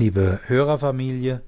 Liebe 0.00 0.38
Hörerfamilie, 0.46 1.42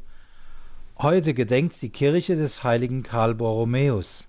heute 0.99 1.35
gedenkt 1.35 1.81
die 1.83 1.91
Kirche 1.91 2.35
des 2.35 2.65
heiligen 2.65 3.05
Karl 3.05 3.37
Borromäus. 3.37 4.27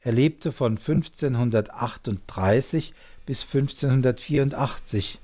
Er 0.00 0.12
lebte 0.12 0.52
von 0.52 0.78
1538 0.78 2.94
bis 3.26 3.42
1584 3.42 5.20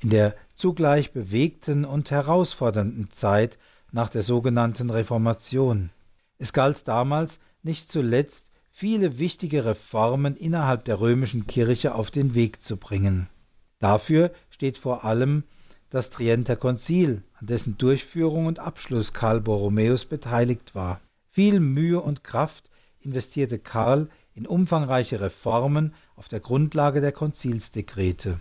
in 0.00 0.10
der 0.10 0.34
zugleich 0.54 1.12
bewegten 1.12 1.86
und 1.86 2.10
herausfordernden 2.10 3.10
Zeit 3.10 3.56
nach 3.90 4.10
der 4.10 4.22
sogenannten 4.22 4.90
Reformation. 4.90 5.88
Es 6.36 6.52
galt 6.52 6.86
damals 6.86 7.40
nicht 7.62 7.90
zuletzt, 7.90 8.50
viele 8.70 9.18
wichtige 9.18 9.64
Reformen 9.64 10.36
innerhalb 10.36 10.84
der 10.84 11.00
römischen 11.00 11.46
Kirche 11.46 11.94
auf 11.94 12.10
den 12.10 12.34
Weg 12.34 12.60
zu 12.60 12.76
bringen. 12.76 13.30
Dafür 13.78 14.30
steht 14.50 14.76
vor 14.76 15.06
allem 15.06 15.44
das 15.92 16.08
Trienter 16.08 16.56
Konzil, 16.56 17.22
an 17.38 17.48
dessen 17.48 17.76
Durchführung 17.76 18.46
und 18.46 18.58
Abschluss 18.58 19.12
Karl 19.12 19.42
Borromäus 19.42 20.06
beteiligt 20.06 20.74
war. 20.74 21.02
Viel 21.30 21.60
Mühe 21.60 22.00
und 22.00 22.24
Kraft 22.24 22.70
investierte 23.02 23.58
Karl 23.58 24.08
in 24.34 24.46
umfangreiche 24.46 25.20
Reformen 25.20 25.92
auf 26.16 26.28
der 26.28 26.40
Grundlage 26.40 27.02
der 27.02 27.12
Konzilsdekrete. 27.12 28.40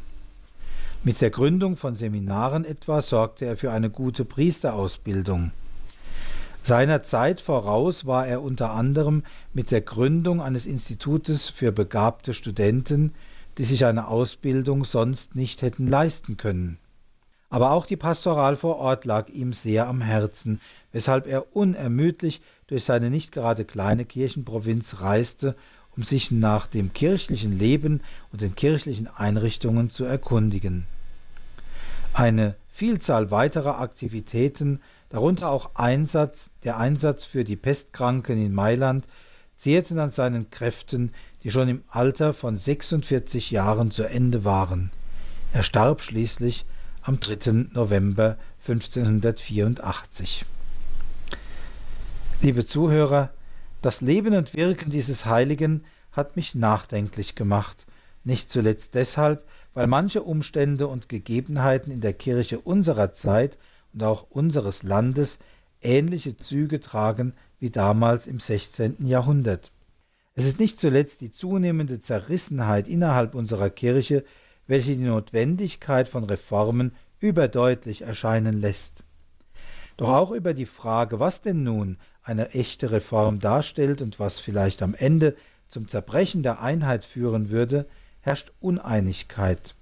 Mit 1.04 1.20
der 1.20 1.30
Gründung 1.30 1.76
von 1.76 1.98
Seminaren 1.98 2.64
etwa 2.64 3.02
sorgte 3.02 3.44
er 3.46 3.58
für 3.58 3.74
eine 3.74 3.90
gute 3.90 4.24
Priesterausbildung. 4.24 5.52
Seiner 6.64 7.04
Zeit 7.04 7.42
voraus 7.42 8.06
war 8.06 8.26
er 8.28 8.42
unter 8.42 8.72
anderem 8.72 9.24
mit 9.52 9.72
der 9.72 9.82
Gründung 9.82 10.42
eines 10.42 10.66
Institutes 10.66 11.50
für 11.50 11.74
begabte 11.74 12.34
Studenten, 12.34 13.14
die 13.58 13.66
sich 13.66 13.84
eine 13.84 14.08
Ausbildung 14.08 14.86
sonst 14.86 15.36
nicht 15.36 15.62
hätten 15.62 15.88
leisten 15.88 16.38
können. 16.38 16.78
Aber 17.52 17.72
auch 17.72 17.86
die 17.86 17.98
Pastoral 17.98 18.56
vor 18.56 18.78
Ort 18.78 19.04
lag 19.04 19.28
ihm 19.28 19.52
sehr 19.52 19.88
am 19.88 20.00
Herzen, 20.00 20.62
weshalb 20.94 21.28
er 21.28 21.54
unermüdlich 21.54 22.42
durch 22.68 22.86
seine 22.86 23.10
nicht 23.10 23.34
gerade 23.34 23.66
kleine 23.66 24.06
Kirchenprovinz 24.06 25.02
reiste, 25.02 25.58
um 25.98 26.04
sich 26.04 26.32
nach 26.32 26.66
dem 26.66 26.94
kirchlichen 26.94 27.60
Leben 27.60 28.00
und 28.32 28.40
den 28.40 28.56
kirchlichen 28.56 29.10
Einrichtungen 29.14 29.90
zu 29.90 30.06
erkundigen. 30.06 30.88
Eine 32.14 32.56
Vielzahl 32.72 33.32
weiterer 33.32 33.82
Aktivitäten, 33.82 34.80
darunter 35.10 35.50
auch 35.50 35.72
Einsatz, 35.76 36.52
der 36.64 36.78
Einsatz 36.78 37.26
für 37.26 37.44
die 37.44 37.58
Pestkranken 37.58 38.42
in 38.42 38.54
Mailand, 38.54 39.06
zehrten 39.58 40.00
an 40.00 40.12
seinen 40.12 40.50
Kräften, 40.52 41.12
die 41.44 41.52
schon 41.52 41.68
im 41.68 41.84
Alter 41.90 42.34
von 42.34 42.56
46 42.56 43.52
Jahren 43.52 43.92
zu 43.92 44.04
Ende 44.04 44.46
waren. 44.46 44.90
Er 45.52 45.64
starb 45.64 46.02
schließlich 46.02 46.64
am 47.04 47.20
3. 47.20 47.70
November 47.74 48.38
1584. 48.68 50.46
Liebe 52.42 52.66
Zuhörer, 52.66 53.32
das 53.82 54.02
Leben 54.02 54.36
und 54.36 54.54
Wirken 54.54 54.92
dieses 54.92 55.26
Heiligen 55.26 55.84
hat 56.12 56.36
mich 56.36 56.54
nachdenklich 56.54 57.34
gemacht, 57.34 57.88
nicht 58.24 58.52
zuletzt 58.52 58.94
deshalb, 58.94 59.48
weil 59.74 59.88
manche 59.88 60.22
Umstände 60.22 60.86
und 60.88 61.10
Gegebenheiten 61.10 61.92
in 61.92 62.02
der 62.02 62.14
Kirche 62.14 62.60
unserer 62.60 63.14
Zeit 63.14 63.58
und 63.94 64.04
auch 64.04 64.30
unseres 64.30 64.84
Landes 64.84 65.40
ähnliche 65.82 66.38
Züge 66.38 66.80
tragen 66.80 67.34
wie 67.60 67.72
damals 67.72 68.28
im 68.28 68.40
16. 68.40 69.08
Jahrhundert. 69.08 69.72
Es 70.36 70.46
ist 70.46 70.60
nicht 70.60 70.80
zuletzt 70.80 71.22
die 71.22 71.32
zunehmende 71.32 72.00
Zerrissenheit 72.00 72.88
innerhalb 72.88 73.34
unserer 73.34 73.72
Kirche, 73.72 74.24
welche 74.72 74.96
die 74.96 75.04
Notwendigkeit 75.04 76.08
von 76.08 76.24
Reformen 76.24 76.94
überdeutlich 77.20 78.04
erscheinen 78.04 78.62
lässt. 78.62 79.04
Doch 79.98 80.08
auch 80.08 80.32
über 80.32 80.54
die 80.54 80.66
Frage, 80.66 81.20
was 81.20 81.42
denn 81.42 81.64
nun 81.64 81.98
eine 82.24 82.52
echte 82.52 82.90
Reform 82.90 83.42
darstellt 83.42 84.02
und 84.02 84.18
was 84.18 84.40
vielleicht 84.40 84.82
am 84.82 84.96
Ende 84.96 85.36
zum 85.68 85.90
Zerbrechen 85.90 86.42
der 86.42 86.62
Einheit 86.62 87.04
führen 87.04 87.50
würde, 87.50 87.86
herrscht 88.22 88.54
Uneinigkeit. 88.62 89.76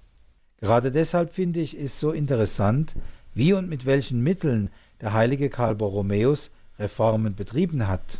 Gerade 0.60 0.90
deshalb 0.90 1.32
finde 1.32 1.60
ich 1.60 1.78
es 1.78 2.00
so 2.00 2.10
interessant, 2.10 2.96
wie 3.32 3.52
und 3.52 3.68
mit 3.68 3.86
welchen 3.86 4.24
Mitteln 4.24 4.70
der 5.00 5.12
heilige 5.12 5.50
Karl 5.50 5.76
Borromäus 5.76 6.50
Reformen 6.80 7.36
betrieben 7.36 7.86
hat. 7.86 8.18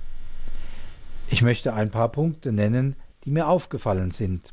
Ich 1.30 1.42
möchte 1.42 1.74
ein 1.74 1.90
paar 1.90 2.10
Punkte 2.10 2.52
nennen, 2.52 2.94
die 3.24 3.32
mir 3.32 3.48
aufgefallen 3.48 4.12
sind. 4.12 4.52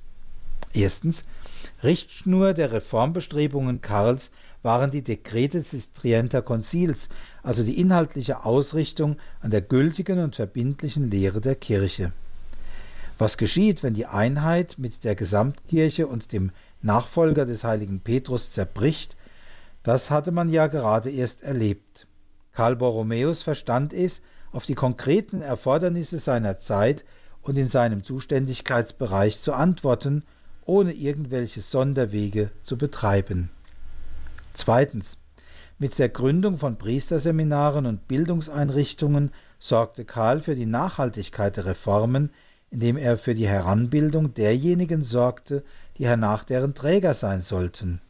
Erstens, 0.73 1.23
Richtschnur 1.83 2.53
der 2.53 2.71
Reformbestrebungen 2.71 3.81
Karls 3.81 4.31
waren 4.63 4.91
die 4.91 5.01
Dekrete 5.01 5.61
des 5.61 5.93
Trienter 5.93 6.41
Konzils, 6.41 7.09
also 7.43 7.63
die 7.63 7.79
inhaltliche 7.79 8.45
Ausrichtung 8.45 9.17
an 9.41 9.51
der 9.51 9.61
gültigen 9.61 10.19
und 10.19 10.35
verbindlichen 10.35 11.09
Lehre 11.09 11.41
der 11.41 11.55
Kirche. 11.55 12.11
Was 13.17 13.37
geschieht, 13.37 13.81
wenn 13.81 13.93
die 13.93 14.05
Einheit 14.05 14.75
mit 14.77 15.03
der 15.03 15.15
Gesamtkirche 15.15 16.07
und 16.07 16.31
dem 16.31 16.51
Nachfolger 16.81 17.45
des 17.45 17.63
heiligen 17.63 17.99
Petrus 17.99 18.51
zerbricht, 18.51 19.15
das 19.83 20.11
hatte 20.11 20.31
man 20.31 20.49
ja 20.49 20.67
gerade 20.67 21.09
erst 21.09 21.43
erlebt. 21.43 22.07
Karl 22.53 22.75
Borromäus 22.75 23.43
verstand 23.43 23.93
es, 23.93 24.21
auf 24.51 24.65
die 24.65 24.75
konkreten 24.75 25.41
Erfordernisse 25.41 26.17
seiner 26.19 26.59
Zeit 26.59 27.05
und 27.41 27.57
in 27.57 27.69
seinem 27.69 28.03
Zuständigkeitsbereich 28.03 29.41
zu 29.41 29.53
antworten 29.53 30.23
ohne 30.67 30.93
irgendwelche 30.93 31.61
Sonderwege 31.61 32.51
zu 32.63 32.77
betreiben. 32.77 33.49
Zweitens. 34.53 35.17
Mit 35.79 35.99
der 35.99 36.09
Gründung 36.09 36.57
von 36.57 36.77
Priesterseminaren 36.77 37.85
und 37.85 38.07
Bildungseinrichtungen 38.07 39.31
sorgte 39.59 40.05
Karl 40.05 40.39
für 40.39 40.55
die 40.55 40.65
Nachhaltigkeit 40.65 41.55
der 41.55 41.65
Reformen, 41.65 42.31
indem 42.71 42.97
er 42.97 43.17
für 43.17 43.35
die 43.35 43.47
Heranbildung 43.47 44.33
derjenigen 44.33 45.03
sorgte, 45.03 45.63
die 45.97 46.07
hernach 46.07 46.43
deren 46.43 46.73
Träger 46.73 47.13
sein 47.13 47.41
sollten. 47.41 48.01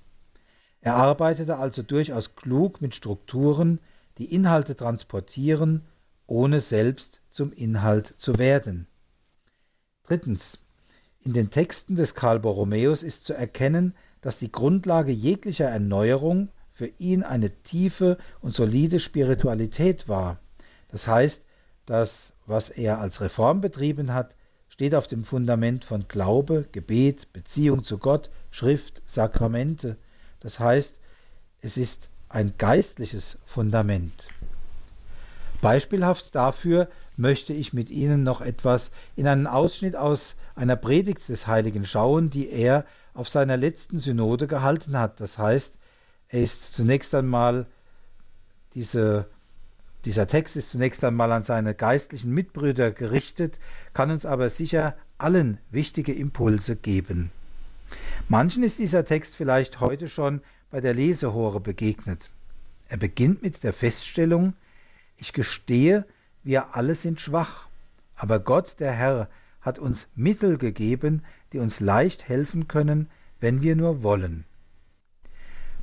Er 0.79 0.95
arbeitete 0.95 1.57
also 1.57 1.83
durchaus 1.83 2.35
klug 2.35 2.81
mit 2.81 2.95
Strukturen, 2.95 3.79
die 4.17 4.33
Inhalte 4.33 4.75
transportieren, 4.75 5.81
ohne 6.25 6.61
selbst 6.61 7.21
zum 7.29 7.51
Inhalt 7.51 8.13
zu 8.17 8.37
werden. 8.37 8.87
Drittens. 10.03 10.59
In 11.23 11.33
den 11.33 11.49
Texten 11.49 11.95
des 11.95 12.15
Karl 12.15 12.39
Borromäus 12.39 13.03
ist 13.03 13.25
zu 13.25 13.33
erkennen, 13.33 13.95
dass 14.21 14.39
die 14.39 14.51
Grundlage 14.51 15.11
jeglicher 15.11 15.65
Erneuerung 15.65 16.49
für 16.71 16.87
ihn 16.99 17.23
eine 17.23 17.49
tiefe 17.63 18.17
und 18.41 18.53
solide 18.53 18.99
Spiritualität 18.99 20.07
war. 20.07 20.39
Das 20.89 21.07
heißt, 21.07 21.41
das, 21.85 22.33
was 22.45 22.69
er 22.69 22.99
als 22.99 23.21
Reform 23.21 23.61
betrieben 23.61 24.13
hat, 24.13 24.35
steht 24.69 24.93
auf 24.93 25.07
dem 25.07 25.23
Fundament 25.23 25.85
von 25.85 26.07
Glaube, 26.07 26.65
Gebet, 26.71 27.33
Beziehung 27.33 27.83
zu 27.83 27.97
Gott, 27.97 28.29
Schrift, 28.51 29.01
Sakramente. 29.07 29.97
Das 30.39 30.59
heißt, 30.59 30.95
es 31.61 31.77
ist 31.77 32.09
ein 32.29 32.53
geistliches 32.57 33.39
Fundament. 33.45 34.27
Beispielhaft 35.61 36.35
dafür 36.35 36.87
möchte 37.15 37.53
ich 37.53 37.73
mit 37.73 37.89
Ihnen 37.89 38.23
noch 38.23 38.41
etwas 38.41 38.91
in 39.15 39.27
einen 39.27 39.47
Ausschnitt 39.47 39.95
aus 39.95 40.35
einer 40.57 40.75
Predigt 40.75 41.29
des 41.29 41.47
Heiligen 41.47 41.85
schauen, 41.85 42.29
die 42.29 42.49
er 42.49 42.85
auf 43.13 43.29
seiner 43.29 43.57
letzten 43.57 43.99
Synode 43.99 44.47
gehalten 44.47 44.97
hat. 44.97 45.19
Das 45.19 45.37
heißt, 45.37 45.75
er 46.29 46.41
ist 46.41 46.73
zunächst 46.73 47.13
einmal, 47.15 47.67
diese, 48.73 49.27
dieser 50.03 50.27
Text 50.27 50.55
ist 50.55 50.71
zunächst 50.71 51.03
einmal 51.03 51.31
an 51.31 51.43
seine 51.43 51.73
geistlichen 51.73 52.33
Mitbrüder 52.33 52.91
gerichtet, 52.91 53.59
kann 53.93 54.11
uns 54.11 54.25
aber 54.25 54.49
sicher 54.49 54.95
allen 55.17 55.59
wichtige 55.69 56.13
Impulse 56.13 56.75
geben. 56.75 57.31
Manchen 58.27 58.63
ist 58.63 58.79
dieser 58.79 59.05
Text 59.05 59.35
vielleicht 59.35 59.79
heute 59.79 60.09
schon 60.09 60.41
bei 60.69 60.81
der 60.81 60.93
Lesehore 60.93 61.59
begegnet. 61.59 62.29
Er 62.89 62.97
beginnt 62.97 63.41
mit 63.41 63.63
der 63.63 63.73
Feststellung, 63.73 64.53
ich 65.17 65.33
gestehe, 65.33 66.05
wir 66.43 66.75
alle 66.75 66.95
sind 66.95 67.21
schwach, 67.21 67.67
aber 68.15 68.39
Gott, 68.39 68.79
der 68.79 68.91
Herr, 68.91 69.29
hat 69.61 69.79
uns 69.79 70.07
Mittel 70.15 70.57
gegeben, 70.57 71.23
die 71.53 71.59
uns 71.59 71.79
leicht 71.79 72.27
helfen 72.27 72.67
können, 72.67 73.09
wenn 73.39 73.61
wir 73.61 73.75
nur 73.75 74.03
wollen. 74.03 74.45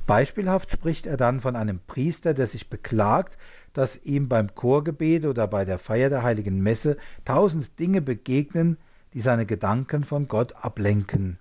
Beispielhaft 0.07 0.71
spricht 0.71 1.07
er 1.07 1.17
dann 1.17 1.41
von 1.41 1.55
einem 1.55 1.79
Priester, 1.87 2.33
der 2.33 2.45
sich 2.45 2.69
beklagt, 2.69 3.37
dass 3.73 4.03
ihm 4.03 4.29
beim 4.29 4.53
Chorgebet 4.53 5.25
oder 5.25 5.47
bei 5.47 5.65
der 5.65 5.79
Feier 5.79 6.09
der 6.09 6.23
heiligen 6.23 6.61
Messe 6.61 6.97
tausend 7.25 7.79
Dinge 7.79 8.01
begegnen, 8.01 8.77
die 9.13 9.21
seine 9.21 9.45
Gedanken 9.45 10.03
von 10.03 10.27
Gott 10.27 10.53
ablenken. 10.63 11.39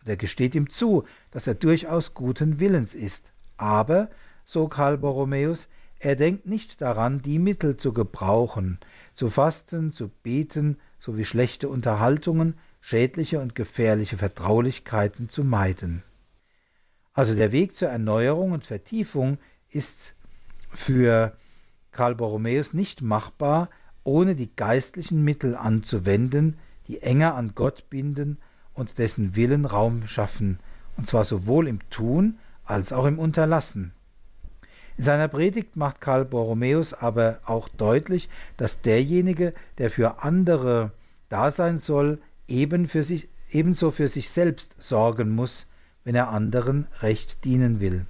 Und 0.00 0.08
er 0.08 0.16
gesteht 0.16 0.54
ihm 0.54 0.70
zu, 0.70 1.04
dass 1.30 1.46
er 1.46 1.54
durchaus 1.54 2.14
guten 2.14 2.58
Willens 2.58 2.94
ist. 2.94 3.32
Aber, 3.58 4.08
so 4.44 4.66
Karl 4.68 4.96
Borromäus, 4.96 5.68
er 5.98 6.16
denkt 6.16 6.46
nicht 6.46 6.80
daran, 6.80 7.22
die 7.22 7.38
Mittel 7.38 7.76
zu 7.76 7.92
gebrauchen, 7.92 8.78
zu 9.14 9.28
fasten, 9.28 9.92
zu 9.92 10.08
beten, 10.08 10.78
sowie 10.98 11.24
schlechte 11.24 11.68
Unterhaltungen, 11.68 12.54
schädliche 12.80 13.40
und 13.40 13.54
gefährliche 13.54 14.18
Vertraulichkeiten 14.18 15.28
zu 15.28 15.44
meiden. 15.44 16.02
Also 17.12 17.34
der 17.34 17.50
Weg 17.52 17.74
zur 17.74 17.88
Erneuerung 17.88 18.52
und 18.52 18.66
Vertiefung 18.66 19.38
ist 19.70 20.14
für 20.68 21.36
Karl 21.92 22.14
Borromäus 22.14 22.74
nicht 22.74 23.02
machbar, 23.02 23.70
ohne 24.04 24.34
die 24.34 24.54
geistlichen 24.54 25.24
Mittel 25.24 25.56
anzuwenden, 25.56 26.58
die 26.88 27.02
enger 27.02 27.34
an 27.34 27.54
Gott 27.54 27.88
binden 27.90 28.38
und 28.74 28.98
dessen 28.98 29.34
Willen 29.34 29.64
Raum 29.64 30.06
schaffen, 30.06 30.60
und 30.96 31.06
zwar 31.06 31.24
sowohl 31.24 31.66
im 31.66 31.80
Tun 31.90 32.38
als 32.64 32.92
auch 32.92 33.06
im 33.06 33.18
Unterlassen. 33.18 33.92
In 34.98 35.04
seiner 35.04 35.28
Predigt 35.28 35.76
macht 35.76 36.00
Karl 36.00 36.24
Borromäus 36.24 36.94
aber 36.94 37.40
auch 37.44 37.68
deutlich, 37.68 38.28
dass 38.56 38.80
derjenige, 38.80 39.52
der 39.76 39.90
für 39.90 40.22
andere 40.22 40.90
da 41.28 41.50
sein 41.50 41.78
soll, 41.78 42.18
eben 42.48 42.88
für 42.88 43.04
sich, 43.04 43.28
ebenso 43.50 43.90
für 43.90 44.08
sich 44.08 44.30
selbst 44.30 44.76
sorgen 44.78 45.30
muss, 45.30 45.66
wenn 46.04 46.14
er 46.14 46.30
anderen 46.30 46.86
recht 47.00 47.44
dienen 47.44 47.80
will. 47.80 48.06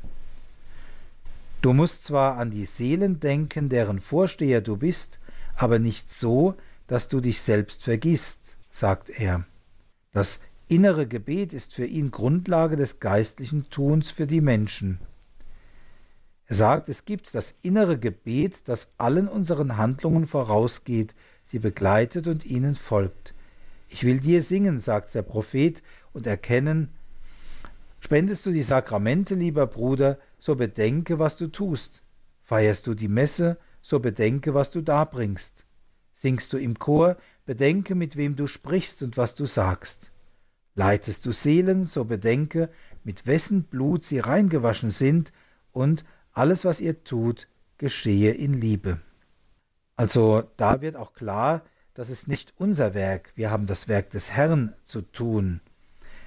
Du 1.60 1.72
musst 1.72 2.04
zwar 2.04 2.36
an 2.36 2.52
die 2.52 2.66
Seelen 2.66 3.18
denken, 3.18 3.68
deren 3.68 4.00
Vorsteher 4.00 4.60
du 4.60 4.76
bist, 4.76 5.18
aber 5.56 5.80
nicht 5.80 6.12
so, 6.12 6.54
dass 6.86 7.08
du 7.08 7.20
dich 7.20 7.40
selbst 7.40 7.82
vergisst, 7.82 8.56
sagt 8.70 9.10
er. 9.10 9.44
Das 10.12 10.38
innere 10.68 11.08
Gebet 11.08 11.52
ist 11.52 11.74
für 11.74 11.86
ihn 11.86 12.12
Grundlage 12.12 12.76
des 12.76 13.00
geistlichen 13.00 13.68
Tuns 13.70 14.10
für 14.10 14.26
die 14.26 14.40
Menschen. 14.40 15.00
Er 16.48 16.56
sagt, 16.56 16.88
es 16.88 17.04
gibt 17.04 17.34
das 17.34 17.54
innere 17.62 17.98
Gebet, 17.98 18.68
das 18.68 18.88
allen 18.98 19.26
unseren 19.26 19.76
Handlungen 19.76 20.26
vorausgeht, 20.26 21.14
sie 21.44 21.58
begleitet 21.58 22.28
und 22.28 22.46
ihnen 22.46 22.76
folgt. 22.76 23.34
Ich 23.88 24.04
will 24.04 24.20
dir 24.20 24.42
singen, 24.42 24.78
sagt 24.78 25.14
der 25.14 25.22
Prophet, 25.22 25.82
und 26.12 26.26
erkennen, 26.26 26.90
spendest 28.00 28.46
du 28.46 28.52
die 28.52 28.62
Sakramente, 28.62 29.34
lieber 29.34 29.66
Bruder, 29.66 30.18
so 30.38 30.54
bedenke, 30.54 31.18
was 31.18 31.36
du 31.36 31.48
tust. 31.48 32.02
Feierst 32.42 32.86
du 32.86 32.94
die 32.94 33.08
Messe, 33.08 33.58
so 33.82 33.98
bedenke, 33.98 34.54
was 34.54 34.70
du 34.70 34.82
darbringst. 34.82 35.64
Singst 36.12 36.52
du 36.52 36.58
im 36.58 36.78
Chor, 36.78 37.16
bedenke, 37.44 37.94
mit 37.94 38.16
wem 38.16 38.36
du 38.36 38.46
sprichst 38.46 39.02
und 39.02 39.16
was 39.16 39.34
du 39.34 39.46
sagst. 39.46 40.10
Leitest 40.76 41.26
du 41.26 41.32
Seelen, 41.32 41.84
so 41.84 42.04
bedenke, 42.04 42.70
mit 43.02 43.26
wessen 43.26 43.64
Blut 43.64 44.04
sie 44.04 44.18
reingewaschen 44.20 44.90
sind 44.90 45.32
und 45.72 46.04
alles, 46.36 46.66
was 46.66 46.80
ihr 46.82 47.02
tut, 47.02 47.48
geschehe 47.78 48.32
in 48.32 48.52
Liebe. 48.52 49.00
Also 49.96 50.42
da 50.58 50.82
wird 50.82 50.94
auch 50.94 51.14
klar, 51.14 51.62
das 51.94 52.10
ist 52.10 52.28
nicht 52.28 52.52
unser 52.58 52.92
Werk, 52.92 53.32
wir 53.36 53.50
haben 53.50 53.66
das 53.66 53.88
Werk 53.88 54.10
des 54.10 54.30
Herrn 54.30 54.74
zu 54.84 55.00
tun. 55.00 55.62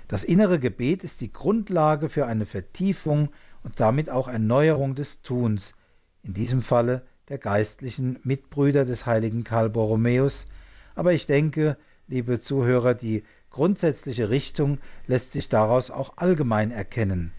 Das 0.07 0.23
innere 0.23 0.57
Gebet 0.57 1.03
ist 1.03 1.21
die 1.21 1.31
Grundlage 1.31 2.09
für 2.09 2.25
eine 2.25 2.47
Vertiefung 2.47 3.29
und 3.63 3.79
damit 3.79 4.09
auch 4.09 4.27
Erneuerung 4.27 4.95
des 4.95 5.21
Tuns, 5.21 5.75
in 6.23 6.33
diesem 6.33 6.63
Falle 6.63 7.05
der 7.27 7.37
geistlichen 7.37 8.17
Mitbrüder 8.23 8.85
des 8.85 9.05
heiligen 9.05 9.43
Karl 9.43 9.69
Borromäus, 9.69 10.47
aber 10.95 11.13
ich 11.13 11.27
denke, 11.27 11.77
liebe 12.07 12.39
Zuhörer, 12.39 12.95
die 12.95 13.23
grundsätzliche 13.51 14.31
Richtung 14.31 14.79
lässt 15.05 15.33
sich 15.33 15.49
daraus 15.49 15.91
auch 15.91 16.17
allgemein 16.17 16.71
erkennen. 16.71 17.31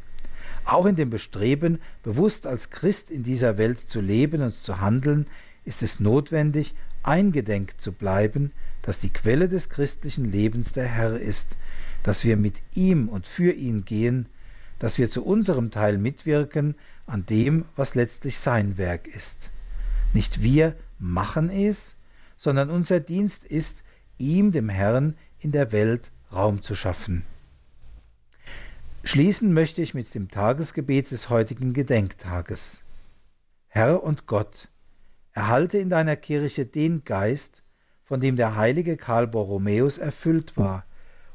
Auch 0.65 0.87
in 0.87 0.97
dem 0.97 1.11
Bestreben, 1.11 1.81
bewusst 2.03 2.47
als 2.47 2.71
Christ 2.71 3.11
in 3.11 3.23
dieser 3.23 3.59
Welt 3.59 3.79
zu 3.79 4.01
leben 4.01 4.43
und 4.43 4.55
zu 4.55 4.81
handeln, 4.81 5.27
ist 5.65 5.83
es 5.83 6.01
notwendig, 6.01 6.75
eingedenk 7.03 7.81
zu 7.81 7.93
bleiben, 7.93 8.53
dass 8.83 8.99
die 8.99 9.11
Quelle 9.11 9.49
des 9.49 9.69
christlichen 9.69 10.31
Lebens 10.31 10.73
der 10.73 10.87
Herr 10.87 11.19
ist, 11.19 11.57
dass 12.03 12.25
wir 12.25 12.37
mit 12.37 12.63
ihm 12.75 13.09
und 13.09 13.27
für 13.27 13.53
ihn 13.53 13.85
gehen, 13.85 14.29
dass 14.79 14.99
wir 14.99 15.09
zu 15.11 15.25
unserem 15.25 15.71
Teil 15.71 15.99
mitwirken 15.99 16.75
an 17.07 17.27
dem, 17.27 17.65
was 17.77 17.95
letztlich 17.95 18.39
sein 18.39 18.79
Werk 18.79 19.07
ist. 19.07 19.51
Nicht 20.13 20.43
wir 20.43 20.75
machen 20.99 21.51
es, 21.51 21.97
sondern 22.37 22.71
unser 22.71 23.01
Dienst 23.01 23.45
ist, 23.45 23.83
ihm, 24.19 24.53
dem 24.53 24.69
Herrn, 24.69 25.17
in 25.39 25.53
der 25.53 25.73
Welt 25.73 26.11
Raum 26.33 26.63
zu 26.63 26.75
schaffen. 26.75 27.25
Schließen 29.03 29.55
möchte 29.55 29.81
ich 29.81 29.95
mit 29.95 30.15
dem 30.15 30.29
Tagesgebet 30.31 31.11
des 31.11 31.31
heutigen 31.31 31.73
Gedenktages. 31.73 32.83
Herr 33.67 34.03
und 34.03 34.27
Gott, 34.27 34.69
erhalte 35.33 35.79
in 35.79 35.89
deiner 35.89 36.17
Kirche 36.17 36.67
den 36.67 37.03
Geist, 37.05 37.63
von 38.05 38.21
dem 38.21 38.37
der 38.37 38.57
heilige 38.57 38.99
Karl 38.99 39.27
Borromäus 39.27 39.97
erfüllt 39.97 40.59
war, 40.59 40.85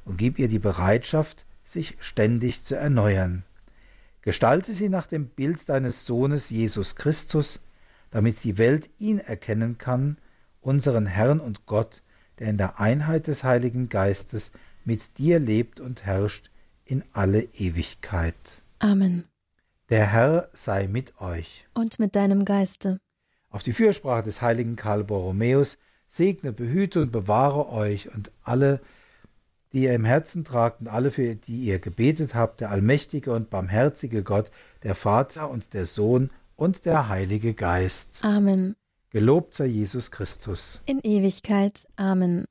und 0.06 0.18
gib 0.18 0.38
ihr 0.38 0.48
die 0.48 0.60
Bereitschaft, 0.60 1.48
sich 1.64 1.98
ständig 2.00 2.62
zu 2.62 2.76
erneuern. 2.76 3.44
Gestalte 4.22 4.72
sie 4.72 4.88
nach 4.88 5.08
dem 5.08 5.28
Bild 5.28 5.68
deines 5.68 6.06
Sohnes 6.06 6.52
Jesus 6.52 6.96
Christus, 6.96 7.62
damit 8.12 8.44
die 8.44 8.60
Welt 8.60 8.92
ihn 9.00 9.18
erkennen 9.18 9.80
kann, 9.80 10.18
unseren 10.62 11.08
Herrn 11.08 11.40
und 11.40 11.66
Gott, 11.66 12.04
der 12.38 12.48
in 12.48 12.60
der 12.60 12.80
Einheit 12.80 13.26
des 13.26 13.44
Heiligen 13.44 13.90
Geistes 13.90 14.52
mit 14.84 15.18
dir 15.18 15.40
lebt 15.40 15.80
und 15.80 16.06
herrscht 16.06 16.52
in 16.86 17.04
alle 17.14 17.42
Ewigkeit. 17.54 18.36
Amen. 18.80 19.26
Der 19.90 20.12
Herr 20.12 20.50
sei 20.54 20.88
mit 20.88 21.20
euch. 21.20 21.66
Und 21.74 22.00
mit 22.00 22.16
deinem 22.16 22.46
Geiste. 22.46 23.00
Auf 23.50 23.64
die 23.64 23.74
Fürsprache 23.74 24.24
des 24.24 24.42
heiligen 24.42 24.76
Karl 24.76 25.04
Borromäus 25.04 25.78
segne, 26.08 26.52
behüte 26.52 27.02
und 27.02 27.12
bewahre 27.12 27.70
euch 27.70 28.14
und 28.14 28.32
alle, 28.44 28.80
die 29.74 29.84
ihr 29.84 29.94
im 29.94 30.06
Herzen 30.06 30.44
tragt 30.44 30.82
und 30.82 30.88
alle, 30.88 31.12
für 31.12 31.36
die 31.36 31.58
ihr 31.66 31.80
gebetet 31.80 32.36
habt, 32.36 32.62
der 32.62 32.72
allmächtige 32.72 33.32
und 33.34 33.50
barmherzige 33.50 34.24
Gott, 34.24 34.52
der 34.84 34.96
Vater 34.96 35.50
und 35.50 35.74
der 35.74 35.86
Sohn 35.86 36.30
und 36.56 36.86
der 36.86 37.10
Heilige 37.10 37.54
Geist. 37.54 38.20
Amen. 38.24 38.76
Gelobt 39.10 39.54
sei 39.54 39.66
Jesus 39.66 40.12
Christus. 40.12 40.82
In 40.86 41.00
Ewigkeit. 41.00 41.88
Amen. 41.96 42.46